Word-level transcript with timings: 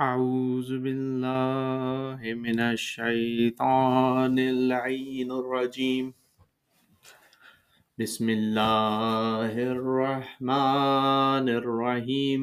أعوذ 0.00 0.80
بالله 0.80 2.20
من 2.24 2.60
الشيطان 2.60 4.38
اللعين 4.38 5.28
الرجيم. 5.32 6.14
بسم 8.00 8.26
الله 8.30 9.52
الرحمن 9.52 11.46
الرحيم. 11.60 12.40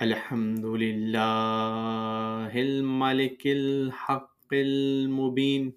الحمد 0.00 0.64
لله 0.64 2.52
الملك 2.56 3.42
الحق 3.46 4.48
المبين. 4.52 5.76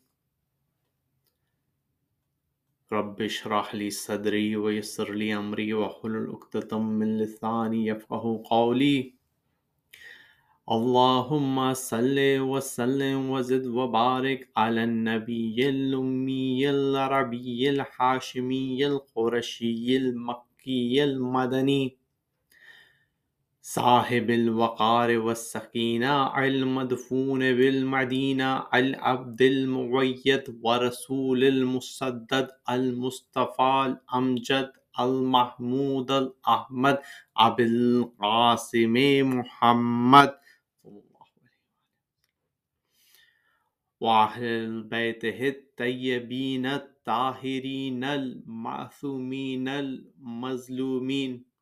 رب 2.93 3.21
اشرح 3.21 3.75
لي 3.75 3.89
صدري 3.89 4.55
ويسر 4.55 5.13
لي 5.13 5.35
امري 5.37 5.73
واحلل 5.73 6.29
عقدة 6.29 6.79
من 6.79 7.17
لساني 7.17 7.85
يفقهوا 7.87 8.43
قولي. 8.49 9.13
اللهم 10.71 11.73
صل 11.73 12.19
وسلم 12.39 13.29
وزد 13.29 13.65
وبارك 13.67 14.49
على 14.57 14.83
النبي 14.83 15.69
الأمي 15.69 16.69
العربي 16.69 17.69
الحاشمي 17.69 18.87
القرشي 18.87 19.97
المكي 19.97 21.03
المدني. 21.03 21.97
صاحب 23.65 24.29
الوقار 24.29 25.17
والسكينة 25.17 26.39
المدفون 26.45 27.39
بالمدينة، 27.39 28.67
العبد 28.73 29.41
المعيد 29.41 30.59
ورسول 30.63 31.43
المسدد، 31.43 32.49
المصطفى 32.69 33.85
الأمجد، 33.87 34.71
المحمود 34.99 36.11
الأحمد، 36.11 36.99
أبي 37.37 37.63
القاسم 37.63 38.93
محمد. 39.39 40.35
وأهل 43.99 44.83
بيته 44.83 45.49
الطيبين 45.49 46.65
الطاهرين، 46.65 48.03
المعصومين 48.03 49.67
المظلومين. 49.67 51.52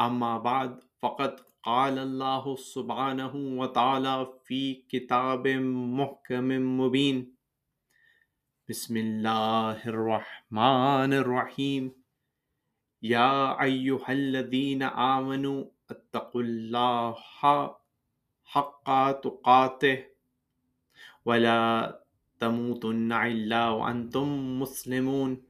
أما 0.00 0.38
بعد، 0.38 0.84
فقد 0.98 1.40
قال 1.62 1.98
الله 1.98 2.56
سبحانه 2.56 3.34
وتعالى 3.34 4.26
في 4.44 4.74
كتاب 4.74 5.48
محكم 5.98 6.48
مبين. 6.80 7.36
بسم 8.68 8.96
الله 8.96 9.88
الرحمن 9.88 11.12
الرحيم. 11.12 11.94
يا 13.02 13.62
أيها 13.62 14.12
الذين 14.12 14.82
آمنوا، 14.82 15.64
اتقوا 15.90 16.42
الله 16.42 17.14
حق 18.44 18.86
تقاته 19.24 19.98
ولا 21.24 21.60
تموتن 22.38 23.12
إلا 23.12 23.68
وأنتم 23.68 24.60
مسلمون. 24.60 25.42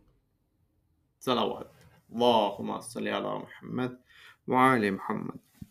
صلوات. 1.19 1.71
اللهم 2.13 2.81
صل 2.81 3.09
على 3.09 3.39
محمد 3.39 4.06
وعلى 4.47 4.91
محمد۔ 4.91 5.65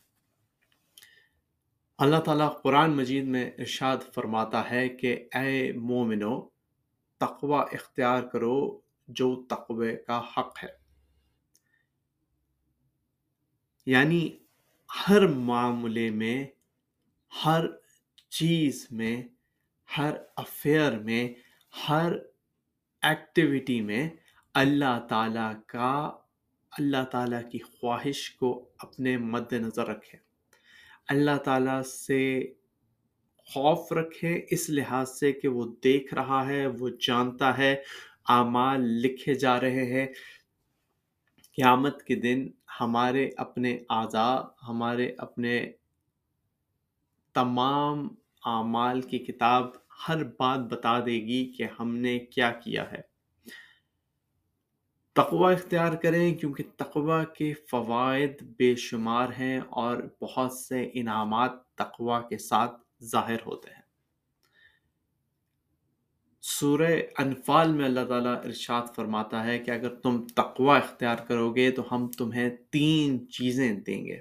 اللہ 1.97 2.19
تعالیٰ 2.19 2.61
قرآن 2.61 2.91
مجید 2.91 3.23
میں 3.23 3.51
ارشاد 3.57 3.97
فرماتا 4.13 4.71
ہے 4.71 4.89
کہ 4.89 5.27
اے 5.33 5.71
مومنو، 5.71 6.49
تقوی 7.17 7.75
اختیار 7.75 8.23
کرو 8.23 8.81
جو 9.07 9.43
تقوی 9.49 9.95
کا 9.95 10.21
حق 10.37 10.63
ہے۔ 10.63 10.85
یعنی 13.85 14.37
ہر 15.07 15.27
معاملے 15.27 16.09
میں، 16.09 16.47
ہر 17.45 17.65
چیز 18.29 18.87
میں، 18.91 19.23
ہر 19.97 20.11
افیئر 20.35 20.99
میں، 20.99 21.33
ہر 21.89 22.11
ایکٹیویٹی 23.01 23.81
میں 23.81 24.09
اللہ 24.53 25.07
تعالیٰ 25.09 25.53
کا 25.67 26.17
اللہ 26.79 27.03
تعالیٰ 27.11 27.49
کی 27.51 27.59
خواہش 27.59 28.31
کو 28.31 28.69
اپنے 28.79 29.17
مد 29.17 29.53
نظر 29.53 29.87
رکھے 29.87 30.17
اللہ 31.09 31.37
تعالیٰ 31.37 31.83
سے 31.83 32.53
خوف 33.37 33.91
رکھے 33.91 34.45
اس 34.51 34.69
لحاظ 34.69 35.09
سے 35.19 35.31
کہ 35.31 35.47
وہ 35.47 35.75
دیکھ 35.83 36.13
رہا 36.13 36.47
ہے، 36.47 36.67
وہ 36.67 36.89
جانتا 37.07 37.57
ہے، 37.57 37.75
اعمال 38.29 38.81
لکھے 38.81 39.33
جا 39.33 39.61
رہے 39.61 39.85
ہیں۔ 39.85 40.07
قیامت 41.55 42.03
کے 42.03 42.15
دن 42.15 42.47
ہمارے 42.81 43.29
اپنے 43.37 43.77
اعضاء، 43.89 44.37
ہمارے 44.67 45.11
اپنے 45.17 45.71
تمام 47.33 48.07
اعمال 48.45 49.01
کی 49.01 49.19
کتاب 49.19 49.63
ہر 50.07 50.23
بات 50.23 50.59
بتا 50.59 50.99
دے 50.99 51.21
گی 51.21 51.51
کہ 51.51 51.63
ہم 51.79 51.95
نے 51.95 52.19
کیا 52.19 52.51
کیا 52.51 52.91
ہے۔ 52.91 53.14
تقوی 55.15 55.53
اختیار 55.53 55.93
کریں، 55.93 56.35
کیونکہ 56.35 56.63
تقوی 56.77 57.25
کے 57.37 57.53
فوائد 57.53 58.41
بے 58.57 58.75
شمار 58.75 59.29
ہیں 59.39 59.59
اور 59.69 59.97
بہت 60.21 60.53
سے 60.53 60.89
انعامات 60.93 61.51
تقوی 61.75 62.29
کے 62.29 62.37
ساتھ 62.37 63.03
ظاہر 63.03 63.37
ہوتے 63.45 63.69
ہیں۔ 63.69 63.81
سورہ 66.41 66.91
انفال 67.17 67.73
میں 67.73 67.85
اللہ 67.85 68.05
تعالیٰ 68.07 68.35
ارشاد 68.37 68.81
فرماتا 68.95 69.45
ہے 69.45 69.59
کہ 69.59 69.71
اگر 69.71 69.95
تم 69.95 70.27
تقوی 70.27 70.77
اختیار 70.77 71.15
کرو 71.15 71.55
گے 71.55 71.71
تو 71.71 71.83
ہم 71.91 72.07
تمہیں 72.07 72.49
تین 72.69 73.29
چیزیں 73.29 73.73
دیں 73.73 74.05
گے۔ 74.05 74.19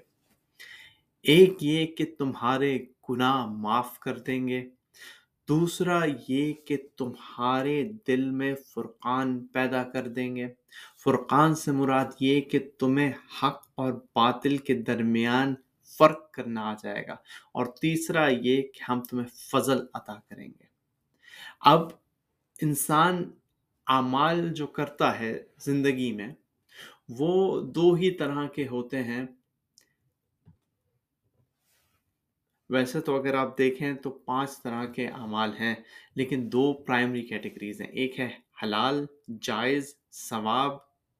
ایک 1.23 1.53
یہ 1.61 1.87
کہ 1.87 2.05
تمہارے 2.19 2.79
گناہ 3.11 3.47
معاف 3.47 3.99
کر 3.99 4.19
دیں 4.19 4.49
گے۔ 4.49 4.71
دوسرا 5.49 6.01
یہ 6.29 6.53
کہ 6.53 6.77
تمہارے 6.97 7.91
دل 8.07 8.31
میں 8.31 8.55
فرقان 8.55 9.47
پیدا 9.47 9.83
کر 9.83 10.09
دیں 10.09 10.37
گے۔ 10.37 10.47
فرقان 11.05 11.55
سے 11.55 11.73
مراد 11.73 12.05
یہ 12.21 12.41
کہ 12.41 12.59
تمہیں 12.79 13.13
حق 13.43 13.69
اور 13.75 13.93
باطل 13.93 14.57
کے 14.57 14.75
درمیان 14.75 15.55
فرق 15.99 16.31
کرنا 16.33 16.71
آ 16.71 16.75
جائے 16.83 17.07
گا۔ 17.07 17.13
اور 17.53 17.67
تیسرا 17.67 18.29
یہ 18.29 18.63
کہ 18.63 18.91
ہم 18.91 19.03
تمہیں 19.03 19.29
فضل 19.29 19.79
عطا 19.95 20.15
کریں 20.31 20.49
گے۔ 20.49 20.65
اب 21.61 21.89
انسان 22.63 23.31
اعمال 23.87 24.53
جو 24.53 24.67
کرتا 24.67 25.19
ہے 25.19 25.43
زندگی 25.59 26.13
میں، 26.13 26.29
وہ 27.09 27.61
دو 27.61 27.95
ہی 27.95 28.11
طرح 28.11 28.47
کے 28.47 28.69
ہوتے 28.69 29.03
ہیں۔ 29.03 29.27
ویسے 32.71 33.01
تو 33.01 33.17
اگر 33.17 33.35
آپ 33.35 33.59
دیکھیں 33.59 33.93
تو 33.95 34.11
پانچ 34.11 34.63
طرح 34.63 34.85
کے 34.85 35.07
اعمال 35.07 35.51
ہیں، 35.61 35.75
لیکن 36.15 36.49
دو 36.53 36.73
پرائمری 36.73 37.23
کیٹیگریز 37.23 37.81
ہیں۔ 37.81 37.89
ایک 37.89 38.21
ہے 38.21 38.29
حلال، 38.63 39.07
جائز، 39.43 39.95
ثواب 40.13 40.73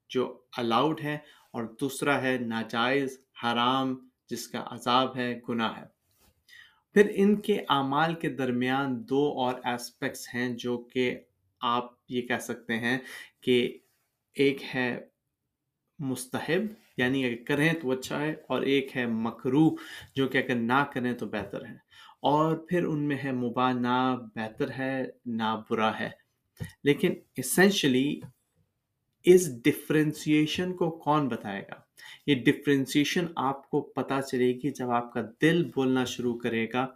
جو 0.09 0.41
الاؤڈ 0.57 1.01
ہے، 1.01 1.19
اور 1.51 1.65
دوسرا 1.81 2.23
ہے 2.23 2.39
ناجائز، 2.39 3.19
حرام، 3.45 4.09
جس 4.31 4.49
کا 4.49 4.65
عذاب 4.67 5.17
ہے، 5.17 5.41
گناہ 5.49 5.77
ہے۔ 5.77 5.85
پھر 6.95 7.13
ان 7.15 7.41
کے 7.41 7.61
اعمال 7.69 8.15
کے 8.15 8.29
درمیان 8.29 9.09
دو 9.09 9.41
اور 9.41 9.55
اسپیکٹس 9.55 10.29
ہیں 10.35 10.49
جو 10.49 10.79
کہ 10.79 11.19
آپ 11.61 11.93
یہ 12.09 12.23
کہہ 12.23 12.39
سکتے 12.39 12.79
ہیں 12.79 12.99
کہ 13.41 13.79
ایک 14.35 14.63
ہے 14.75 15.01
مستحب 15.99 16.63
یعنی 16.97 17.25
اگر 17.25 17.45
کریں 17.45 17.73
تو 17.73 17.91
اچھا 17.91 18.21
ہے، 18.21 18.35
اور 18.49 18.63
ایک 18.63 18.97
ہے 18.97 19.07
مکرو 19.07 19.71
جو 20.15 20.29
کہ 20.29 20.39
اگر 20.39 20.55
نہ 20.55 20.85
کریں 20.93 21.13
تو 21.13 21.27
بہتر 21.27 21.67
ہے۔ 21.67 21.75
اور 22.21 22.57
پھر 22.57 22.85
ان 22.85 23.09
میں 23.09 23.17
ہے 23.25 23.33
مباح، 23.33 23.73
نہ 23.73 24.17
بہتر 24.35 24.71
ہے، 24.71 25.05
نہ 25.27 25.63
برا 25.71 25.99
ہے۔ 26.01 26.11
لیکن 26.85 27.15
اسینشلی 27.37 28.21
اس 29.25 29.63
ڈفرینسیشن 29.63 30.73
کو 30.73 30.91
کون 30.91 31.29
بتائے 31.29 31.63
گا؟ 31.71 31.75
یہ 32.27 32.35
ڈفرینسیشن 32.35 33.27
آپ 33.37 33.71
کو 33.71 33.81
پتہ 33.81 34.15
چلے 34.21 34.53
گی 34.53 34.71
جب 34.71 34.91
آپ 34.91 35.13
کا 35.13 35.21
دل 35.43 35.71
بولنا 35.75 36.05
شروع 36.05 36.39
کرے 36.39 36.67
گا 36.73 36.87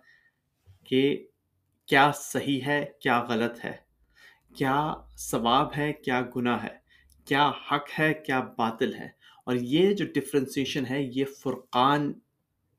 کہ 0.85 1.27
کیا 1.87 2.11
صحیح 2.15 2.61
ہے، 2.67 2.87
کیا 3.01 3.23
غلط 3.23 3.65
ہے۔ 3.65 3.73
کیا 4.57 4.95
ثواب 5.17 5.77
ہے، 5.77 5.93
کیا 5.93 6.23
گناہ 6.37 6.65
ہے۔ 6.65 6.78
کیا 7.29 7.53
حق 7.73 8.01
ہے، 8.01 8.15
کیا 8.15 8.41
باطل 8.41 8.95
ہے۔ 8.95 9.09
اور 9.45 9.55
یہ 9.55 9.95
جو 9.95 10.05
ڈفرینسیشن 10.15 10.87
ہے، 10.91 11.03
یہ 11.03 11.25
فرقان، 11.25 12.13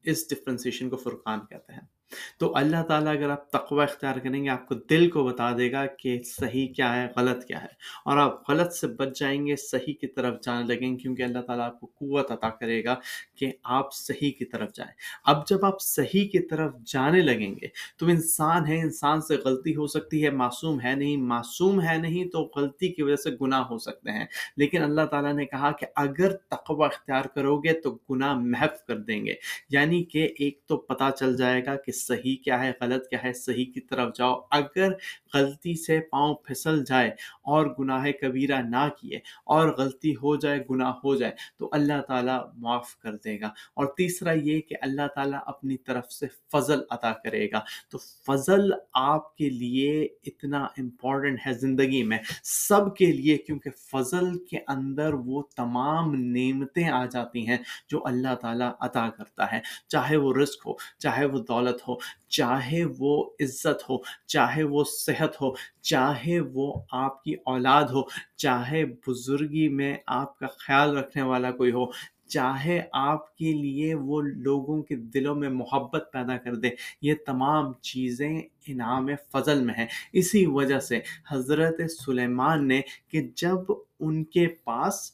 اس 0.04 0.30
ڈفرینسیشن 0.30 0.90
کو 0.90 0.98
فرقان 0.98 1.40
کہتے 1.50 1.74
ہیں۔ 1.74 1.99
تو 2.38 2.56
اللہ 2.56 2.84
تعالیٰ 2.84 3.12
اگر 3.12 3.30
آپ 3.30 3.50
تقوی 3.50 3.84
اختیار 3.84 4.16
کریں 4.16 4.44
گے، 4.44 4.50
آپ 4.50 4.68
کو 4.68 4.76
دل 4.76 5.10
کو 5.10 5.24
بتا 5.24 5.58
دے 5.58 5.72
گا 5.72 5.86
کہ 5.86 6.22
صحیح 6.24 6.68
کیا 6.68 7.02
ہے، 7.02 7.08
غلط 7.16 7.46
کیا 7.46 7.62
ہے۔ 7.62 7.68
اور 8.06 8.18
آپ 8.18 8.50
غلط 8.50 8.74
سے 8.74 8.88
بچ 8.88 9.20
جائیں 9.20 9.48
گے، 9.48 9.56
صحیح 9.56 9.94
کی 9.94 10.08
طرف 10.08 10.42
جانے 10.42 10.68
لگیں 10.68 10.92
گے، 10.92 10.96
کیونکہ 10.96 11.24
اللہ 11.24 11.40
تعالیٰ 11.40 11.66
آپ 11.66 11.80
کو 11.80 11.88
قوت 11.88 12.32
عطا 12.32 12.50
کرے 12.50 12.84
گا 12.84 12.96
کہ 13.36 13.52
آپ 13.64 13.94
صحیح 13.94 14.32
کی 14.32 14.46
طرف 14.46 14.74
جائیں۔ 14.74 14.94
اب 15.26 15.48
جب 15.48 15.66
آپ 15.66 15.82
صحیح 15.82 16.28
کی 16.30 16.48
طرف 16.48 16.72
جانے 16.86 17.22
لگیں 17.22 17.56
گے، 17.56 17.68
تو 17.98 18.06
انسان 18.06 18.68
ہے، 18.68 18.82
انسان 18.82 19.22
سے 19.22 19.36
غلطی 19.36 19.76
ہو 19.76 19.88
سکتی 19.88 20.26
ہے، 20.26 20.30
معصوم 20.30 20.82
ہے 20.82 20.96
نہیں، 20.96 21.18
معصوم 21.18 21.82
ہے 21.82 21.98
نہیں 21.98 22.26
تو 22.26 22.52
غلطی 22.56 22.90
کی 22.90 23.02
وجہ 23.02 23.16
سے 23.16 23.30
گناہ 23.42 23.62
ہو 23.62 23.78
سکتے 23.78 24.12
ہیں۔ 24.12 24.26
لیکن 24.58 24.84
اللہ 24.84 25.02
تعالیٰ 25.02 25.34
نے 25.34 25.46
کہا 25.46 25.72
کہ 25.72 25.86
اگر 25.96 26.36
تقوی 26.36 26.86
اختیار 26.86 27.26
کرو 27.26 27.60
گے 27.60 27.74
تو 27.74 27.98
گناہ 28.10 28.34
محف 28.34 28.86
کر 28.88 28.98
دیں 28.98 29.26
گے۔ 29.26 29.34
یعنی 29.70 30.04
کہ 30.04 30.30
ایک 30.40 30.60
تو 30.68 30.78
پتہ 30.78 31.04
چل 31.20 31.38
جائے 31.38 31.66
گا 31.66 31.76
کہ 31.76 31.92
صحیح 32.08 32.36
کیا 32.36 32.64
ہے، 32.64 32.72
غلط 32.82 33.10
کیا 33.10 33.24
ہے، 33.24 33.34
صحیح 33.34 33.66
کی 33.74 33.82
طرف 33.82 34.16
جاؤ۔ 34.16 34.40
اگر 34.52 34.92
غلطی 35.34 35.76
سے 35.76 36.00
پاؤں 36.00 36.36
پھسل 36.36 36.86
جائے 36.86 37.12
اور 37.44 37.76
گناہ 37.80 38.06
کبیرہ 38.22 38.62
نہ 38.62 38.88
کیے 39.02 39.20
اور 39.46 39.70
غلطی 39.70 40.16
ہو 40.16 40.36
جائے، 40.36 40.60
گناہ 40.70 40.92
ہو 41.04 41.16
جائے، 41.16 41.34
تو 41.58 41.70
اللہ 41.72 42.02
تعالیٰ 42.08 42.40
معاف 42.58 42.98
کر 42.98 43.16
دے 43.16 43.40
گا۔ 43.40 43.48
اور 43.48 43.86
تیسرا 43.86 44.32
یہ 44.32 44.62
کہ 44.62 44.76
اللہ 44.82 45.08
تعالیٰ 45.16 45.40
اپنی 45.46 45.78
طرف 45.78 46.12
سے 46.12 46.28
فضل 46.52 46.80
عطا 46.90 47.14
کرے 47.14 47.52
گا۔ 47.52 47.60
تو 47.90 47.98
فضل 47.98 48.72
آپ 48.94 49.36
کے 49.36 49.50
لیے 49.50 50.08
اتنا 50.26 50.64
امپورٹنٹ 50.64 51.40
ہے 51.48 51.54
زندگی 51.54 52.04
میں، 52.04 52.18
سب 52.44 52.96
کے 52.96 53.06
لیے، 53.06 53.38
کیونکہ 53.38 53.70
فضل 53.70 54.46
کے 54.46 54.58
اندر 54.68 55.14
وہ 55.14 55.44
تمام 55.56 56.16
نعمتیں 56.16 56.90
آ 56.90 57.06
جاتی 57.06 57.48
ہیں 57.48 57.58
جو 57.90 58.06
اللہ 58.06 58.36
تعالیٰ 58.36 58.72
عطا 58.80 59.10
کرتا 59.10 59.52
ہے۔ 59.52 59.60
چاہے 59.88 60.18
وہ 60.18 60.34
رزق 60.34 60.68
ہو، 60.68 60.74
چاہے 60.98 61.26
وہ 61.26 61.40
دولت 61.40 61.88
ہو 61.88 61.89
چاہے 62.28 62.84
وہ 62.98 63.30
عزت 63.40 63.90
ہو، 63.90 63.98
چاہے 64.26 64.64
وہ 64.64 64.84
صحت 64.84 65.42
ہو، 65.42 65.54
چاہے 65.82 66.40
وہ 66.40 66.74
آپ 66.92 67.24
کی 67.24 67.34
اولاد 67.46 67.84
ہو، 67.84 68.02
چاہے 68.36 68.86
بزرگی 68.86 69.70
میں 69.70 69.98
آپ 70.06 70.40
کا 70.40 70.48
خیال 70.48 70.98
رکھنے 70.98 71.22
والا 71.22 71.52
کوئی 71.52 71.72
ہو، 71.72 71.86
چاہے 72.28 72.82
آپ 72.94 73.36
کے 73.36 73.54
لیے 73.54 73.94
وہ 73.94 74.22
لوگوں 74.22 74.82
کے 74.84 74.96
دلوں 74.96 75.36
میں 75.36 75.50
محبت 75.50 76.10
پیدا 76.14 76.38
کر 76.38 76.56
دے، 76.56 76.70
یہ 77.02 77.14
تمام 77.26 77.74
چیزیں 77.74 78.42
انعام 78.68 79.08
فضل 79.32 79.64
میں 79.64 79.74
ہیں۔ 79.74 79.88
اسی 80.14 80.46
وجہ 80.46 80.80
سے 80.80 81.00
حضرت 81.32 81.82
سلیمان 81.92 82.68
نے 82.68 82.82
کہ 83.08 83.28
جب 83.36 83.72
ان 84.00 84.24
کے 84.24 84.48
پاس 84.48 85.12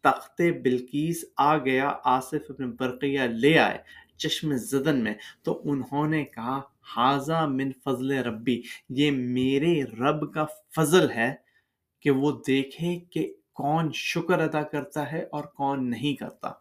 تخت 0.00 0.42
بلکیس 0.62 1.24
آ 1.36 1.58
گیا، 1.58 1.92
آصف 2.04 2.50
اپنے 2.50 2.66
برقیہ 2.66 3.20
لے 3.20 3.58
آئے 3.58 3.78
چشم 4.16 4.56
زدن 4.56 5.04
میں۔ 5.04 5.14
تو 5.42 5.62
انہوں 5.64 6.08
نے 6.08 6.24
کہا 6.24 6.60
حاضہ 6.96 7.46
من 7.46 7.72
فضل 7.84 8.10
ربی 8.12 8.62
یہ 8.88 9.10
میرے 9.10 9.82
رب 9.82 10.34
کا 10.34 10.46
فضل 10.76 11.10
ہے 11.10 11.34
کہ 12.00 12.10
وہ 12.10 12.40
دیکھے 12.46 13.00
کہ 13.10 13.34
کون 13.52 13.90
شکر 13.94 14.38
ادا 14.38 14.62
کرتا 14.62 15.12
ہے 15.12 15.22
اور 15.22 15.44
کون 15.44 15.90
نہیں 15.90 16.14
کرتا۔ 16.14 16.52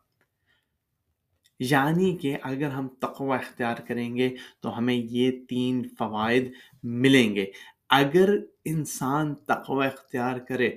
یعنی 1.60 2.18
کہ 2.18 2.38
اگر 2.44 2.70
ہم 2.70 2.88
تقوی 2.88 3.34
اختیار 3.34 3.76
کریں 3.76 4.16
گے 4.16 4.36
تو 4.60 4.78
ہمیں 4.78 4.96
یہ 4.96 5.32
تین 5.50 5.84
فوائد 5.98 6.52
ملیں 6.84 7.36
گے۔ 7.36 7.46
اگر 7.90 8.30
انسان 8.66 9.36
تقوی 9.36 9.86
اختیار 9.86 10.40
کرے 10.40 10.70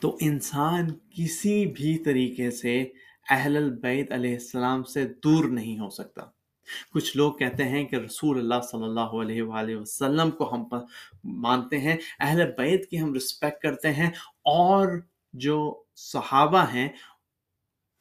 تو 0.00 0.16
انسان 0.20 0.86
کسی 1.10 1.66
بھی 1.66 1.98
طریقے 1.98 2.50
سے 2.50 2.84
اہل 3.30 3.56
البیت 3.56 4.12
علیہ 4.12 4.32
السلام 4.32 4.82
سے 4.84 5.04
دور 5.24 5.44
نہیں 5.44 5.78
ہو 5.78 5.90
سکتا۔ 5.90 6.22
کچھ 6.94 7.16
لوگ 7.16 7.32
کہتے 7.32 7.64
ہیں 7.64 7.84
کہ 7.84 7.96
رسول 7.96 8.38
اللہ 8.38 8.60
صلی 8.70 8.84
اللہ 8.84 9.16
علیہ 9.20 9.42
وآلہ 9.42 9.76
وسلم 9.76 10.30
کو 10.30 10.54
ہم 10.54 10.64
مانتے 11.24 11.78
ہیں، 11.78 11.96
اہل 12.20 12.50
بیت 12.58 12.90
کی 12.90 13.00
ہم 13.00 13.14
رسپیکٹ 13.14 13.62
کرتے 13.62 13.92
ہیں 13.92 14.10
اور 14.44 14.88
جو 15.32 15.82
صحابہ 15.96 16.64
ہیں، 16.74 16.88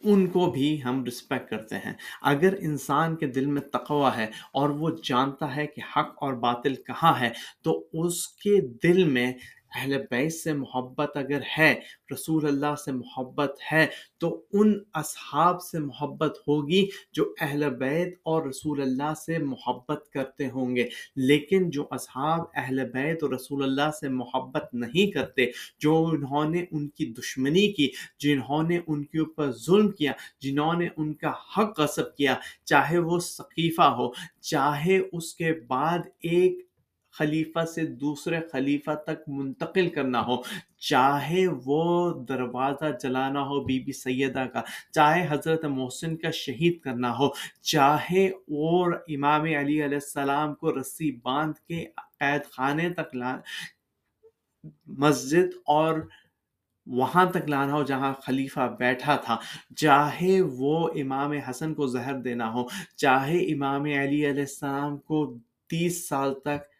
ان 0.03 0.27
کو 0.27 0.51
بھی 0.51 0.83
ہم 0.83 1.05
رسپیکٹ 1.05 1.49
کرتے 1.49 1.75
ہیں۔ 1.75 1.93
اگر 2.21 2.53
انسان 2.59 3.15
کے 3.15 3.27
دل 3.27 3.45
میں 3.45 3.61
تقوی 3.61 4.17
ہے 4.17 4.25
اور 4.53 4.69
وہ 4.69 4.89
جانتا 5.03 5.55
ہے 5.55 5.67
کہ 5.67 5.81
حق 5.95 6.23
اور 6.23 6.33
باطل 6.33 6.75
کہاں 6.75 7.19
ہے، 7.19 7.29
تو 7.61 7.87
اس 7.93 8.27
کے 8.27 8.59
دل 8.83 9.03
میں 9.03 9.33
اہل 9.75 9.97
بیت 10.11 10.33
سے 10.33 10.53
محبت 10.53 11.17
اگر 11.17 11.41
ہے، 11.57 11.79
رسول 12.13 12.47
اللہ 12.47 12.75
سے 12.85 12.91
محبت 12.91 13.59
ہے، 13.71 13.87
تو 14.17 14.45
ان 14.53 14.79
اصحاب 14.93 15.61
سے 15.61 15.79
محبت 15.79 16.37
ہوگی 16.47 16.87
جو 17.11 17.33
اہل 17.41 17.69
بیت 17.69 18.13
اور 18.23 18.47
رسول 18.47 18.81
اللہ 18.81 19.13
سے 19.25 19.37
محبت 19.37 20.09
کرتے 20.13 20.49
ہوں 20.49 20.75
گے۔ 20.75 20.87
لیکن 21.15 21.69
جو 21.69 21.87
اصحاب 21.91 22.39
اہل 22.55 22.89
بیت 22.93 23.23
اور 23.23 23.31
رسول 23.31 23.63
اللہ 23.63 23.91
سے 23.99 24.09
محبت 24.09 24.73
نہیں 24.73 25.11
کرتے، 25.11 25.45
جو 25.79 26.05
انہوں 26.05 26.49
نے 26.49 26.65
ان 26.71 26.87
کی 26.87 27.05
دشمنی 27.05 27.71
کی، 27.71 27.89
جنہوں 28.19 28.63
نے 28.63 28.79
ان 28.87 29.05
کے 29.05 29.19
اوپر 29.19 29.51
ظلم 29.51 29.91
کیا، 29.91 30.11
جنہوں 30.39 30.73
نے 30.73 30.87
ان 30.97 31.13
کا 31.13 31.31
حق 31.57 31.79
غصب 31.79 32.15
کیا، 32.15 32.35
چاہے 32.65 32.97
وہ 32.97 33.19
ثقیفہ 33.19 33.81
ہو، 33.81 34.11
چاہے 34.41 34.99
اس 35.13 35.35
کے 35.35 35.53
بعد 35.67 35.99
ایک 36.21 36.64
خلیفہ 37.17 37.65
سے 37.65 37.85
دوسرے 38.01 38.39
خلیفہ 38.51 38.95
تک 39.05 39.29
منتقل 39.29 39.89
کرنا 39.89 40.25
ہو۔ 40.25 40.35
چاہے 40.89 41.45
وہ 41.65 41.83
دروازہ 42.29 42.91
جلانا 43.03 43.41
ہو 43.41 43.59
بی 43.65 43.79
بی 43.79 43.91
سیدہ 43.91 44.45
کا، 44.53 44.61
چاہے 44.91 45.25
حضرت 45.29 45.65
محسن 45.65 46.15
کا 46.17 46.31
شہید 46.33 46.79
کرنا 46.79 47.17
ہو، 47.17 47.29
چاہے 47.61 48.27
اور 48.27 48.93
امام 49.07 49.43
علی 49.59 49.77
علیہ 49.85 50.01
السلام 50.03 50.53
کو 50.55 50.79
رسی 50.79 51.11
باندھ 51.23 51.59
کے 51.67 51.85
قید 52.19 52.45
خانے 52.51 52.89
تک 52.89 53.15
لا، 53.15 53.35
مسجد 54.99 55.55
اور 55.67 55.99
وہاں 56.87 57.25
تک 57.25 57.49
لانا 57.49 57.73
ہو 57.73 57.83
جہاں 57.83 58.13
خلیفہ 58.23 58.67
بیٹھا 58.79 59.15
تھا۔ 59.15 59.37
چاہے 59.75 60.39
وہ 60.57 60.77
امام 60.95 61.31
حسن 61.49 61.73
کو 61.73 61.87
زہر 61.87 62.19
دینا 62.21 62.51
ہو، 62.53 62.63
چاہے 62.97 63.37
امام 63.53 63.83
علی 63.83 64.21
علیہ 64.29 64.47
السلام 64.49 64.97
کو 64.97 65.25
تیس 65.69 66.07
سال 66.09 66.33
تک 66.39 66.73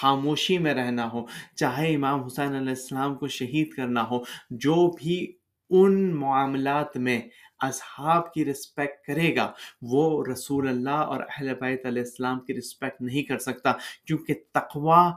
خاموشی 0.00 0.58
میں 0.58 0.74
رہنا 0.74 1.10
ہو، 1.12 1.24
چاہے 1.56 1.94
امام 1.94 2.24
حسین 2.24 2.54
علیہ 2.54 2.68
السلام 2.68 3.14
کو 3.14 3.28
شہید 3.28 3.72
کرنا 3.76 4.02
ہو، 4.10 4.18
جو 4.50 4.90
بھی 4.98 5.32
ان 5.70 6.14
معاملات 6.16 6.96
میں 6.96 7.20
اصحاب 7.60 8.32
کی 8.32 8.44
رسپیکٹ 8.44 9.06
کرے 9.06 9.34
گا، 9.36 9.50
وہ 9.82 10.24
رسول 10.32 10.68
اللہ 10.68 10.90
اور 10.90 11.20
اہل 11.20 11.52
بیت 11.60 11.86
علیہ 11.86 12.02
السلام 12.02 12.40
کی 12.40 12.54
رسپیکٹ 12.54 13.02
نہیں 13.02 13.22
کر 13.22 13.38
سکتا، 13.38 13.72
کیونکہ 14.06 14.34
تقوی 14.52 15.10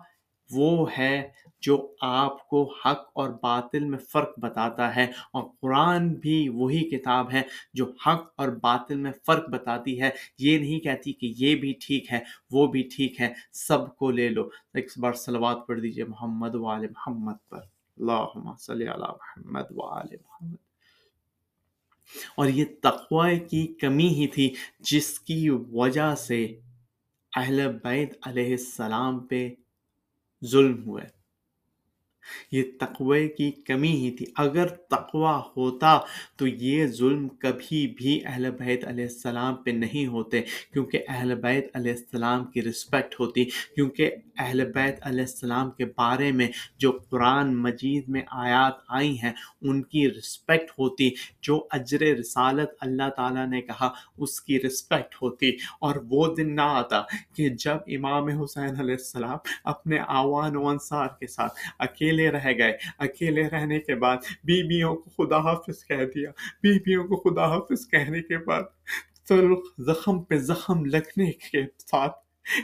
وہ 0.51 0.87
ہے 0.97 1.29
جو 1.61 1.95
آپ 2.01 2.49
کو 2.49 2.73
حق 2.85 3.11
اور 3.13 3.29
باطل 3.29 3.85
میں 3.85 3.97
فرق 3.97 4.39
بتاتا 4.39 4.95
ہے 4.95 5.03
اور 5.03 5.43
قرآن 5.61 6.13
بھی 6.13 6.49
وہی 6.49 6.89
کتاب 6.89 7.33
ہے 7.33 7.41
جو 7.73 7.91
حق 8.07 8.33
اور 8.37 8.47
باطل 8.47 8.95
میں 8.95 9.11
فرق 9.25 9.49
بتاتی 9.49 10.01
ہے۔ 10.01 10.09
یہ 10.39 10.57
نہیں 10.57 10.79
کہتی 10.79 11.13
کہ 11.13 11.33
یہ 11.37 11.55
بھی 11.55 11.73
ٹھیک 11.73 12.11
ہے، 12.11 12.19
وہ 12.51 12.67
بھی 12.67 12.89
ٹھیک 12.95 13.21
ہے۔ 13.21 13.33
سب 13.51 13.97
کو 13.97 14.11
لے 14.11 14.29
لو۔ 14.29 14.49
ایک 14.73 14.87
بار 14.97 15.13
سلوات 15.13 15.67
پڑھ 15.67 15.81
دیجیے 15.81 16.03
محمد 16.03 16.55
وآل 16.55 16.87
محمد 16.87 17.49
پر۔ 17.49 17.59
اللہم 17.97 18.55
صلی 18.55 18.87
علی 18.87 19.01
محمد 19.01 19.65
وآل 19.69 20.07
محمد۔ 20.11 20.55
اور 22.37 22.47
یہ 22.47 22.65
تقوی 22.81 23.39
کی 23.39 23.67
کمی 23.67 24.07
ہی 24.07 24.27
تھی 24.27 24.53
جس 24.79 25.19
کی 25.19 25.49
وجہ 25.49 26.15
سے 26.15 26.59
اہل 27.35 27.71
بیت 27.83 28.27
علیہ 28.27 28.51
السلام 28.51 29.27
پہ 29.27 29.49
ظلم 30.45 30.83
ہوئے۔ 30.83 31.24
یہ 32.51 32.63
تقوی 32.79 33.27
کی 33.27 33.51
کمی 33.51 33.91
ہی 33.91 34.11
تھی۔ 34.11 34.25
اگر 34.35 34.67
تقوی 34.67 35.49
ہوتا 35.57 35.99
تو 36.35 36.47
یہ 36.47 36.87
ظلم 36.87 37.27
کبھی 37.27 37.87
بھی 37.87 38.19
اہل 38.25 38.51
بیت 38.51 38.87
علیہ 38.87 39.03
السلام 39.03 39.55
پہ 39.55 39.71
نہیں 39.71 40.07
ہوتے، 40.07 40.41
کیونکہ 40.73 40.99
اہل 41.07 41.35
بیت 41.35 41.67
علیہ 41.73 41.91
السلام 41.91 42.45
کی 42.45 42.61
رسپیکٹ 42.61 43.15
ہوتی۔ 43.19 43.45
کیونکہ 43.45 44.11
اہل 44.37 44.71
بیت 44.71 44.95
علیہ 45.01 45.21
السلام 45.21 45.71
کے 45.71 45.85
بارے 45.85 46.31
میں 46.31 46.47
جو 46.77 46.91
قرآن 46.91 47.55
مجید 47.55 48.03
میں 48.07 48.21
آیات 48.31 48.73
آئی 48.89 49.19
ہیں، 49.19 49.33
ان 49.61 49.83
کی 49.83 50.09
رسپیکٹ 50.09 50.71
ہوتی۔ 50.79 51.09
جو 51.41 51.67
اجر 51.71 51.99
رسالت 51.99 52.69
اللہ 52.79 53.09
تعالیٰ 53.15 53.47
نے 53.47 53.61
کہا، 53.61 53.89
اس 54.17 54.41
کی 54.41 54.61
رسپیکٹ 54.61 55.15
ہوتی۔ 55.21 55.51
اور 55.81 55.95
وہ 56.09 56.35
دن 56.35 56.55
نہ 56.55 56.61
آتا 56.61 57.01
کہ 57.35 57.49
جب 57.49 57.77
امام 57.87 58.27
حسین 58.27 58.79
علیہ 58.79 58.95
السلام 58.95 59.37
اپنے 59.63 59.97
آوان 60.07 60.55
و 60.55 60.67
انصار 60.67 61.07
کے 61.19 61.27
ساتھ 61.27 61.53
اکیلے 61.79 62.14
اکیلے 62.15 62.31
رہ 62.31 62.57
گئے۔ 62.57 62.77
اکیلے 62.99 63.43
رہنے 63.43 63.79
کے 63.79 63.95
بعد 63.95 64.17
بیویوں 64.43 64.95
کو 64.95 65.27
خدا 65.27 65.37
حافظ 65.37 65.85
کہہ 65.85 66.05
دیا۔ 66.15 66.31
بیویوں 66.63 67.03
کو 67.07 67.15
خدا 67.15 67.45
حافظ 67.45 67.89
کہنے 67.91 68.21
کے 68.21 68.37
بعد 68.37 68.63
زخم 69.77 70.23
پہ 70.23 70.37
زخم 70.37 70.85
لگنے 70.85 71.31
کے 71.31 71.63
ساتھ 71.77 72.15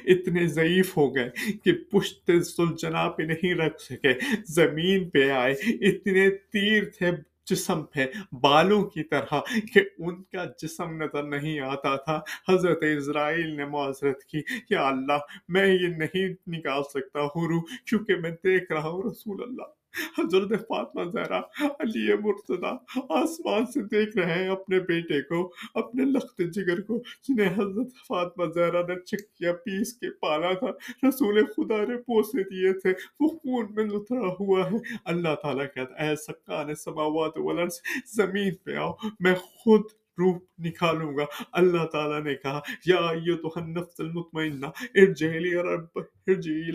اتنے 0.05 0.47
ضعیف 0.47 0.97
ہو 0.97 1.15
گئے 1.15 1.29
کہ 1.63 1.71
پشت 1.73 2.31
سلجنا 2.57 3.09
پہ 3.09 3.23
نہیں 3.23 3.53
رکھ 3.53 3.81
سکے۔ 3.81 4.13
زمین 4.45 5.09
پہ 5.09 5.31
آئے، 5.31 5.53
اتنے 5.89 6.29
تیر 6.29 6.83
تھے 6.97 7.11
جسم 7.51 7.83
پہ 7.83 8.05
بالوں 8.31 8.83
کی 8.83 9.03
طرح 9.03 9.39
کہ 9.73 9.81
ان 9.97 10.23
کا 10.23 10.45
جسم 10.61 11.03
نظر 11.03 11.23
نہیں 11.23 11.59
آتا 11.59 11.95
تھا۔ 11.95 12.19
حضرت 12.49 12.83
اسرائیل 12.97 13.55
نے 13.55 13.65
معذرت 13.65 14.23
کی 14.23 14.41
کہ 14.69 14.73
اللہ، 14.73 15.17
میں 15.47 15.67
یہ 15.67 15.87
نہیں 15.87 16.29
نکال 16.47 16.83
سکتا 16.83 17.19
ہوں، 17.21 17.47
روح، 17.47 17.61
کیونکہ 17.85 18.15
میں 18.15 18.31
دیکھ 18.31 18.71
رہا 18.71 18.87
ہوں 18.87 19.01
رسول 19.11 19.43
اللہ۔ 19.43 19.80
حضرت 20.19 20.61
فاطمہ 20.67 21.03
زہرا 21.11 21.39
علی 21.59 22.13
مرتضی 22.13 23.01
آسمان 23.09 23.65
سے 23.65 23.81
دیکھ 23.81 24.17
رہے 24.17 24.43
ہیں 24.43 24.49
اپنے 24.49 24.79
بیٹے 24.79 25.21
کو، 25.21 25.53
اپنے 25.73 26.05
لخت 26.05 26.41
جگر 26.53 26.81
کو، 26.81 27.01
جنہیں 27.27 27.53
حضرت 27.53 27.87
فاطمہ 28.07 28.45
زہرا 28.55 28.81
نے 28.81 28.99
چکیا 28.99 29.53
پیس 29.53 29.93
کے 29.93 30.09
پالا 30.09 30.53
تھا۔ 30.53 30.67
رسول 31.09 31.45
خدا 31.45 31.77
نے 31.77 31.97
پوسے 31.97 32.43
دیے 32.43 32.73
تھے۔ 32.73 32.93
وہ 33.19 33.27
خون 33.27 33.65
میں 33.69 33.83
لترا 33.83 34.33
ہوا 34.39 34.71
ہے۔ 34.71 34.75
اللہ 35.05 35.35
تعالیٰ 35.41 35.65
کہتا 35.75 36.03
ہے، 36.03 36.09
اے 36.09 36.15
سکان 36.15 36.75
سماوات 36.75 37.37
والارض، 37.37 37.81
زمین 38.15 38.55
پہ 38.55 38.75
آؤ، 38.75 38.91
میں 39.19 39.35
خود 39.35 39.81
روپ 40.21 40.43
نکالوں 40.59 41.17
گا۔ 41.17 41.25
اللہ 41.53 41.85
تعالیٰ 41.85 42.23
نے 42.23 42.35
کہا، 42.35 42.59
یا 42.85 42.97
ایتو 42.97 43.49
النفس 43.55 43.99
المطمئنہ، 43.99 44.65
ارجعی 44.95 45.55
رب 45.55 45.99
ارجعی 46.27 46.71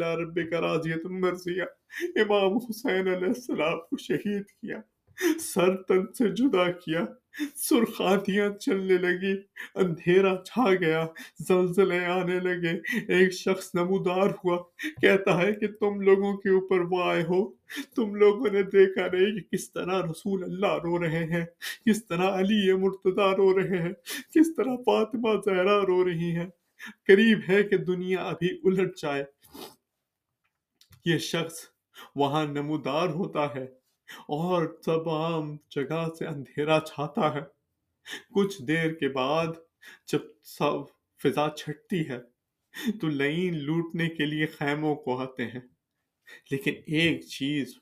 کا 0.51 0.61
راضیت 0.61 1.07
مرضیہ۔ 1.07 1.63
امام 2.17 2.57
حسین 2.57 3.07
علیہ 3.09 3.29
السلام 3.29 3.79
کو 3.79 3.97
شہید 3.97 4.47
کیا، 4.47 4.79
سر 5.39 5.83
تن 5.83 6.13
سے 6.13 6.29
جدا 6.29 6.71
کیا۔ 6.71 7.05
سرخاتیاں 7.57 8.51
چلنے 8.51 8.95
لگی، 8.95 9.35
اندھیرا 9.75 10.43
چھا 10.45 10.75
گیا، 10.75 11.07
زلزلے 11.49 12.07
آنے 12.07 12.41
لگے۔ 12.41 12.99
ایک 13.13 13.33
شخص 13.33 13.71
نمودار 13.75 14.31
ہوا، 14.45 14.63
کہتا 15.03 15.43
ہے 15.43 15.53
کہ 15.53 15.67
تم 15.67 16.01
لوگوں 16.01 16.37
کے 16.37 16.49
اوپر 16.49 16.81
وہ 16.81 17.03
آئے 17.05 17.23
ہو۔ 17.23 17.53
تم 17.97 18.15
لوگوں 18.15 18.47
نے 18.53 18.63
دیکھا 18.63 19.07
نہیں 19.07 19.41
کہ 19.41 19.57
کس 19.57 19.73
طرح 19.73 20.03
رسول 20.03 20.45
اللہ 20.45 20.75
رو 20.83 21.03
رہے 21.03 21.25
ہیں، 21.25 21.45
کس 21.87 22.07
طرح 22.07 22.39
علی 22.39 22.73
مرتضی 22.73 23.37
رو 23.37 23.59
رہے 23.59 23.79
ہیں، 23.83 23.93
کس 24.35 24.55
طرح 24.57 24.77
فاطمہ 24.87 25.29
زہرا 25.45 25.81
رو 25.87 26.05
رہی 26.05 26.37
ہیں۔ 26.37 26.47
قریب 27.07 27.41
ہے 27.49 27.63
کہ 27.63 27.77
دنیا 27.77 28.23
ابھی 28.23 28.61
الٹ 28.65 28.99
جائے۔ 28.99 29.25
یہ 31.05 31.19
شخص 31.19 31.55
وہاں 32.15 32.45
نمودار 32.45 33.09
ہوتا 33.09 33.55
ہے۔ 33.55 33.76
اور 34.15 34.67
تمام 34.67 35.57
جگہ 35.71 36.07
سے 36.19 36.27
اندھیرا 36.27 36.81
چھاتا 36.81 37.35
ہے۔ 37.35 37.41
کچھ 38.33 38.63
دیر 38.63 38.93
کے 38.93 39.09
بعد 39.09 39.47
جب 40.13 40.19
سب 40.43 40.89
فضا 41.23 41.49
چھٹتی 41.57 42.09
ہے، 42.09 42.19
تو 43.01 43.09
لین 43.09 43.65
لوٹنے 43.65 44.09
کے 44.09 44.27
لیے 44.27 44.47
خیموں 44.47 44.95
کو 44.95 45.19
آتے 45.19 45.47
ہیں۔ 45.47 45.61
لیکن 46.51 46.73
ایک 46.87 47.27
چیز 47.27 47.79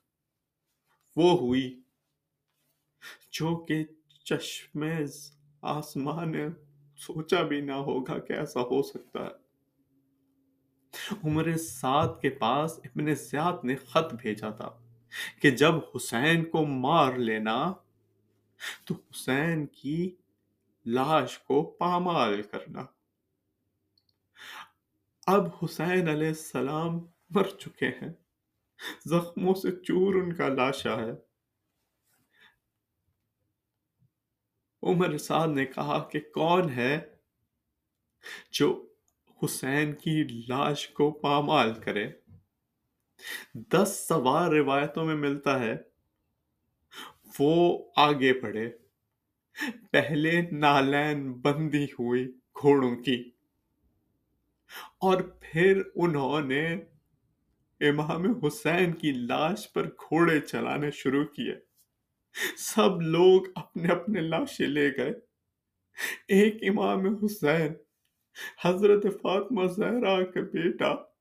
وہ 1.17 1.39
ہوئی 1.39 1.81
جو 3.33 3.65
کہ 3.65 3.85
چشم 4.25 4.85
آسمان 5.63 6.33
نے 6.33 6.47
سوچا 6.97 7.43
بھی 7.43 7.61
نہ 7.61 7.73
ہوگا 7.73 8.19
کہ 8.19 8.33
ایسا 8.33 8.61
ہو 8.61 8.83
سکتا 8.83 9.25
ہے۔ 9.25 9.45
عمر 11.25 11.57
سعد 11.57 12.09
کے 12.23 12.31
پاس 12.31 12.81
ابن 12.85 13.15
زیاد 13.15 13.65
نے 13.65 13.77
خط 13.77 14.15
بھیجا 14.15 14.51
تھا۔ 14.51 14.84
کہ 15.43 15.51
جب 15.51 15.75
حسین 15.97 16.45
کو 16.45 16.67
مار 16.67 17.13
لینا، 17.13 17.73
تو 18.85 18.95
حسین 18.95 19.67
کی 19.67 20.17
لاش 20.87 21.39
کو 21.39 21.63
پامال 21.63 22.43
کرنا۔ 22.43 22.85
اب 25.27 25.43
حسین 25.65 26.09
علیہ 26.09 26.29
السلام 26.29 27.07
مر 27.31 27.49
چکے 27.49 27.89
ہیں۔ 27.89 28.13
زخموں 29.07 29.55
سے 29.55 29.71
چور 29.71 30.15
ان 30.15 30.35
کا 30.35 30.49
لاشا 30.49 30.97
ہے۔ 30.97 31.13
عمر 34.83 35.19
سعد 35.19 35.49
نے 35.49 35.67
کہا 35.67 36.09
کہ 36.09 36.21
کون 36.21 36.71
ہے 36.71 37.17
جو 38.51 38.89
حسین 39.45 39.93
کی 39.93 40.43
لاش 40.49 40.89
کو 40.89 41.11
پامال 41.11 41.81
کرے؟ 41.81 42.13
دس 43.55 44.05
سوار 44.09 44.51
روایتوں 44.51 45.05
میں 45.05 45.15
ملتا 45.15 45.61
ہے، 45.61 45.77
وہ 47.39 47.85
آگے 47.97 48.41
بڑھے۔ 48.41 48.71
پہلے 49.91 50.43
نالین 50.53 51.33
بندی 51.33 51.85
ہوئی 51.85 52.29
گھوڑوں 52.61 52.97
کی۔ 52.97 53.31
اور 55.01 55.23
پھر 55.41 55.83
انہوں 55.95 56.41
نے 56.41 56.75
امام 57.81 58.45
حسین 58.45 58.93
کی 58.93 59.13
لاش 59.13 59.73
پر 59.73 59.87
گھوڑے 59.87 60.41
چلانے 60.41 60.91
شروع 60.91 61.25
کیے۔ 61.25 61.55
سب 62.57 63.01
لوگ 63.01 63.43
اپنے 63.55 63.89
اپنے 63.89 64.21
لاشیں 64.21 64.67
لے 64.67 64.97
گئے۔ 64.97 65.13
ایک 66.29 66.57
امام 66.69 67.25
حسین، 67.25 67.73
حضرت 68.65 69.03
فاطمہ 69.23 69.67
زہرا 69.67 70.25
کا 70.25 70.41
بیٹا 70.41 71.14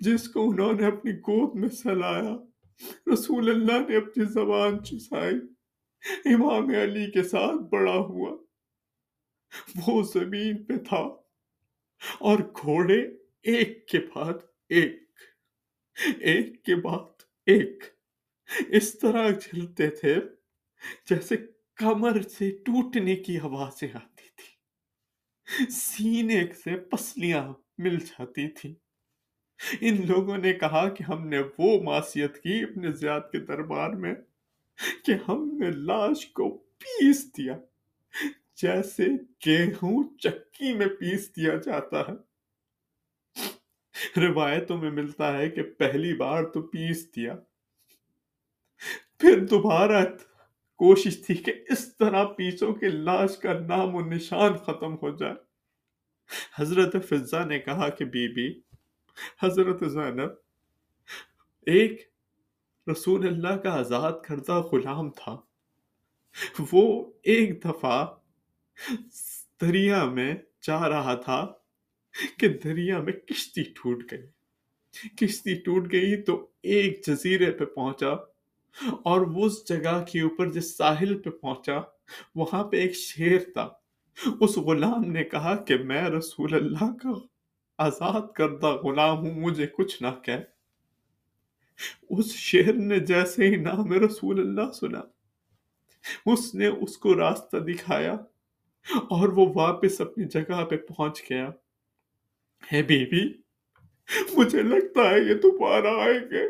جس 0.00 0.28
کو 0.28 0.50
انہوں 0.50 0.72
نے 0.72 0.86
اپنی 0.86 1.12
گود 1.12 1.60
میں 1.60 1.68
سلایا۔ 1.68 2.36
رسول 3.12 3.50
اللہ 3.50 3.88
نے 3.88 3.96
اپنی 3.96 4.24
زبان 4.24 4.84
چسائی۔ 4.84 5.34
امام 6.24 6.68
علی 6.68 7.10
کے 7.10 7.22
ساتھ 7.22 7.68
بڑا 7.70 7.94
ہوا۔ 7.94 8.36
وہ 9.86 10.02
زمین 10.02 10.64
پہ 10.64 10.76
تھا۔ 10.76 11.02
اور 12.20 12.38
گھوڑے 12.38 13.00
ایک 13.42 13.88
کے 13.88 13.98
بعد 13.98 14.34
ایک۔ 14.68 15.02
ایک 16.18 16.64
کے 16.64 16.74
بعد 16.74 17.22
ایک۔ 17.46 17.84
اس 18.68 18.98
طرح 18.98 19.30
چلتے 19.32 19.90
تھے 19.90 20.14
جیسے 21.10 21.34
کمر 21.74 22.22
سے 22.22 22.50
ٹوٹنے 22.50 23.16
کی 23.16 23.38
آوازیں 23.38 23.88
آتی 23.94 24.28
تھی 24.36 24.52
سینے 25.70 26.46
سے 26.64 26.76
پسلیاں 26.76 27.52
مل 27.78 27.98
جاتی 27.98 28.48
تھی 28.48 28.74
ان 29.80 30.06
لوگوں 30.06 30.38
نے 30.38 30.52
کہا 30.52 30.88
کہ 30.88 31.02
ہم 31.02 31.28
نے 31.28 31.38
وہ 31.58 31.82
معصیت 31.82 32.42
کی 32.42 32.62
اپنے 32.62 32.92
زیاد 32.92 33.20
کے 33.32 33.38
دربار 33.38 33.90
میں 33.90 34.14
کہ 35.04 35.12
ہم 35.28 35.58
نے 35.58 35.70
لاش 35.70 36.26
کو 36.26 36.58
پیس 36.58 37.36
دیا، 37.36 37.58
جیسے 38.62 39.06
گیہوں 39.46 40.18
چکی 40.18 40.72
میں 40.72 40.86
پیس 40.86 41.36
دیا 41.36 41.54
جاتا 41.54 42.00
ہے۔ 42.00 42.32
روایتوں 44.20 44.78
میں 44.78 44.90
ملتا 44.90 45.38
ہے 45.38 45.50
کہ 45.50 45.62
پہلی 45.62 46.14
بار 46.14 46.44
تو 46.44 46.62
پیس 46.62 47.16
دیا۔ 47.16 47.36
پھر 49.18 49.46
دوبارہ 49.46 50.04
کوشش 50.76 51.26
تھی 51.26 51.34
کہ 51.34 51.52
اس 51.68 51.96
طرح 51.96 52.24
پیسوں 52.24 52.72
کے 52.72 52.88
لاش 52.88 53.38
کا 53.38 53.52
نام 53.52 53.94
و 53.94 54.00
نشان 54.00 54.56
ختم 54.56 54.94
ہو 54.94 55.16
جائے۔ 55.16 55.34
حضرت 56.58 56.96
فضا 57.08 57.44
نے 57.44 57.58
کہا 57.58 57.88
کہ 57.88 58.04
بی 58.04 58.28
بی 58.28 58.61
حضرت 59.42 59.90
زینب 59.90 60.30
ایک 61.66 62.10
رسول 62.92 63.26
اللہ 63.26 63.56
کا 63.56 63.78
آزاد 63.78 64.12
کردہ 64.28 64.52
غلام 64.52 65.10
تھا۔ 65.10 65.40
وہ 66.72 67.12
ایک 67.22 67.64
دفعہ 67.64 68.06
دریا 69.60 70.04
میں 70.04 70.34
جا 70.62 70.88
رہا 70.88 71.14
تھا 71.14 71.52
کہ 72.38 72.48
دریا 72.48 72.98
میں 72.98 73.12
کشتی 73.12 73.62
ٹوٹ 73.62 74.12
گئی۔ 74.12 74.26
کشتی 75.16 75.54
ٹوٹ 75.54 75.92
گئی 75.92 76.22
تو 76.22 76.46
ایک 76.62 77.06
جزیرے 77.06 77.50
پہ 77.50 77.64
پہنچا 77.64 78.10
اور 78.86 79.46
اس 79.46 79.68
جگہ 79.68 80.04
کے 80.12 80.20
اوپر 80.20 80.50
جس 80.50 80.76
ساحل 80.76 81.18
پہ 81.18 81.30
پہنچا، 81.30 81.74
وہاں 82.34 82.64
پہ 82.64 82.76
ایک 82.76 82.94
شیر 82.94 83.38
تھا۔ 83.52 83.68
اس 84.40 84.56
غلام 84.56 85.02
نے 85.10 85.24
کہا 85.24 85.56
کہ 85.56 85.78
میں 85.78 86.02
رسول 86.02 86.54
اللہ 86.54 86.92
کا 87.02 87.10
آزاد 87.78 88.32
کردہ 88.32 88.66
غلام 88.66 89.18
ہوں، 89.18 89.40
مجھے 89.40 89.66
کچھ 89.66 90.02
نہ 90.02 90.06
کہ 90.24 90.32
اس 92.10 92.32
شیر 92.32 92.72
نے 92.72 93.00
جیسے 93.00 93.48
ہی 93.48 93.56
نام 93.56 93.92
رسول 93.92 94.40
اللہ 94.40 94.72
سنا، 94.72 95.00
اس 96.26 96.54
نے 96.54 96.66
اس 96.66 96.98
کو 96.98 97.14
راستہ 97.14 97.56
دکھایا 97.56 98.12
اور 98.94 99.28
وہ 99.28 99.52
واپس 99.54 100.00
اپنی 100.00 100.24
جگہ 100.24 100.64
پہ 100.64 100.76
پہنچ 100.76 101.22
گیا۔ 101.30 101.50
ہے 102.72 102.82
بی 102.82 103.04
بی 103.04 103.32
مجھے 104.36 104.62
لگتا 104.62 105.10
ہے 105.10 105.20
یہ 105.20 105.34
دوبارہ 105.34 105.86
آئیں 105.86 106.30
گے۔ 106.30 106.48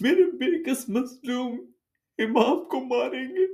میرے 0.00 0.24
بے 0.24 0.64
کس 0.64 0.88
مظلوم 0.88 1.72
امام 2.18 2.64
کو 2.64 2.80
ماریں 2.80 3.28
گے، 3.28 3.44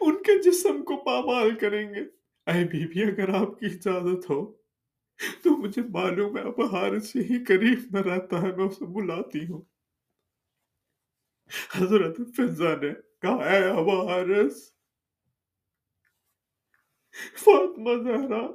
ان 0.00 0.22
کے 0.22 0.42
جسم 0.42 0.82
کو 0.82 0.96
پامال 0.96 1.54
کریں 1.54 1.94
گے۔ 1.94 2.00
اے 2.46 2.64
بی 2.64 2.86
بی 2.86 3.02
اگر 3.02 3.28
آپ 3.28 3.60
کی 3.60 3.66
اجازت 3.66 4.30
ہو۔ 4.30 4.59
تو 5.20 5.56
مجھے 5.56 5.82
معلوم 5.82 6.36
ہے 6.36 6.42
اب 6.42 6.60
حارث 6.60 7.16
یہی 7.16 7.44
قریب 7.44 7.78
میں 7.90 8.02
رہتا 8.02 8.42
ہے، 8.42 8.56
میں 8.56 8.64
اسے 8.64 8.84
بلاتی 8.84 9.46
ہوں۔ 9.48 9.62
حضرت 11.76 12.20
فضا 12.36 12.74
نے 12.76 12.88
کہا، 13.22 13.50
اے 13.50 13.64
ابا 13.64 14.12
حارث۔ 14.12 14.72
فاطمہ 17.36 18.02
زہرا، 18.02 18.46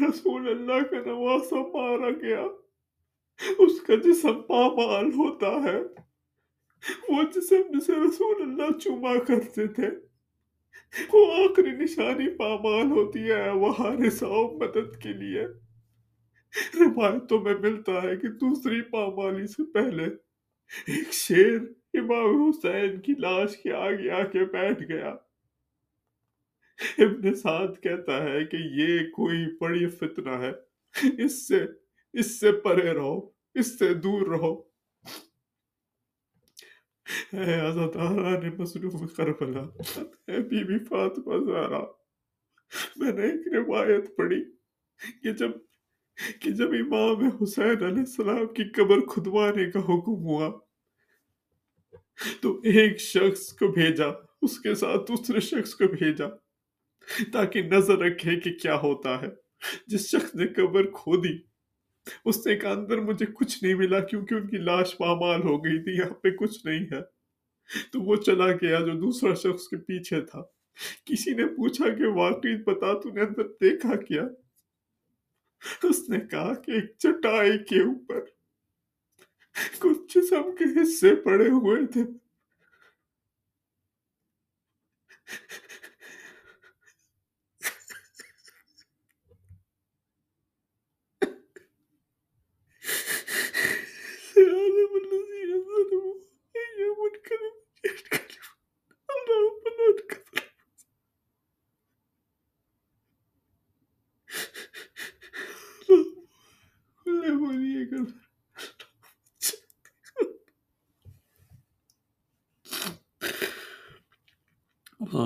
رسول 0.00 0.48
اللہ 0.48 0.84
کا 0.90 0.96
نواسا 1.06 1.56
مارا 1.56 2.10
گیا۔ 2.10 2.42
اس 3.58 3.80
کا 3.80 3.94
جسم 3.94 4.42
پامال 4.42 5.06
ہوتا 5.06 5.46
ہے۔ 5.46 5.80
وہ 7.08 7.22
جسم 7.22 7.78
جسے 7.78 7.92
رسول 7.92 8.42
اللہ 8.42 8.78
چوما 8.78 9.18
کرتے 9.18 9.66
تھے۔ 9.66 9.88
وہ 11.12 11.32
آخری 11.32 11.70
نشانی 11.70 12.36
پامال 12.36 12.90
ہوتی 12.90 13.30
ہے 13.30 13.50
وہ 13.50 13.72
حارث 13.78 14.22
و 14.22 14.58
مدد 14.58 15.02
کے 15.02 15.08
لیے۔ 15.08 15.61
روایتوں 16.74 17.40
میں 17.40 17.54
ملتا 17.54 18.02
ہے 18.02 18.16
کہ 18.16 18.28
دوسری 18.28 18.82
پامالی 18.82 19.46
سے 19.46 19.72
پہلے 19.72 20.04
ایک 20.86 21.12
شیر 21.12 21.60
امام 21.94 22.48
حسین 22.48 23.00
کی 23.00 23.12
لاش 23.18 23.56
کے 23.56 23.72
آگے 23.72 24.10
آ 24.10 24.24
کے 24.24 24.44
بیٹھ 24.44 24.82
گیا۔ 24.82 25.16
ابن 26.98 27.34
سعد 27.34 27.82
کہتا 27.82 28.22
ہے 28.22 28.44
کہ 28.44 28.56
یہ 28.56 28.98
کوئی 29.10 29.56
بڑی 29.58 29.86
فتنہ 29.86 30.30
ہے۔ 30.30 30.52
اس 31.24 31.48
سے 31.48 31.66
اس 32.12 32.40
سے 32.40 32.52
پرے 32.52 32.92
رہو، 32.92 33.30
اس 33.54 33.78
سے 33.78 33.94
دور 33.94 34.26
رہو۔ 34.26 34.60
اے 37.32 37.54
عزاداران 37.54 38.50
مصروف 38.58 39.16
کربلا، 39.16 39.62
اے 40.00 40.38
بی 40.38 40.64
بی 40.64 40.78
فاطمہ 40.78 41.44
زہرا 41.44 41.84
میں 42.96 43.12
نے 43.12 43.22
ایک 43.22 43.48
روایت 43.48 44.16
پڑھی 44.16 44.44
کہ 45.22 45.32
جب 45.32 45.50
کہ 46.40 46.50
جب 46.50 46.70
امام 46.70 47.42
حسین 47.42 47.84
علیہ 47.84 47.98
السلام 47.98 48.46
کی 48.46 48.64
قبر 48.64 49.00
کھدوانے 49.00 49.70
کا 49.70 49.78
حکم 49.78 50.24
ہوا، 50.24 50.58
تو 52.40 52.60
ایک 52.64 53.00
شخص 53.00 53.52
کو 53.52 53.68
بھیجا، 53.68 54.06
اس 54.42 54.60
کے 54.60 54.74
ساتھ 54.74 55.12
دوسرے 55.12 55.40
شخص 55.40 55.74
کو 55.74 55.88
بھیجا، 55.88 56.26
تاکہ 57.32 57.62
نظر 57.62 57.98
رکھے 57.98 58.40
کہ 58.40 58.52
کیا 58.52 58.74
ہوتا 58.74 59.22
ہے۔ 59.22 59.28
جس 59.86 60.08
شخص 60.08 60.34
نے 60.34 60.46
قبر 60.46 60.86
کھودی، 60.86 61.38
اس 62.24 62.46
نے 62.46 62.56
کہا 62.56 62.70
اندر 62.70 62.98
مجھے 62.98 63.26
کچھ 63.26 63.64
نہیں 63.64 63.74
ملا 63.74 64.00
کیونکہ 64.00 64.34
ان 64.34 64.46
کی 64.46 64.56
لاش 64.56 64.96
پامال 64.96 65.42
ہو 65.42 65.64
گئی 65.64 65.84
تھی، 65.84 65.92
یہاں 65.92 66.14
پہ 66.14 66.30
کچھ 66.30 66.66
نہیں 66.66 66.86
ہے۔ 66.92 67.00
تو 67.92 68.00
وہ 68.00 68.16
چلا 68.16 68.52
گیا 68.52 68.80
جو 68.80 68.92
دوسرا 68.92 69.34
شخص 69.34 69.68
کے 69.68 69.76
پیچھے 69.76 70.20
تھا۔ 70.20 70.42
کسی 71.04 71.30
نے 71.30 71.46
پوچھا 71.46 71.88
کہ 71.88 72.06
واقعی 72.06 72.56
بتا 72.56 73.00
تو 73.00 73.12
نے 73.12 73.20
اندر 73.20 73.42
دیکھا 73.42 73.96
کیا؟ 73.96 74.22
اس 75.82 76.08
نے 76.08 76.20
کہا 76.20 76.54
کہ 76.54 76.70
ایک 76.70 76.92
چٹائی 76.98 77.58
کے 77.58 77.82
اوپر 77.82 78.20
کچھ 79.78 80.18
جسم 80.18 80.56
کے 80.56 80.82
حصے 80.82 81.14
پڑے 81.14 81.48
ہوئے 81.48 81.86
تھے۔ 81.86 82.21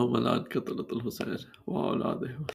اللهم 0.06 0.24
لا 0.24 0.36
الحسین 0.36 0.92
الحسين 0.92 1.36
وأولاده 1.66 2.38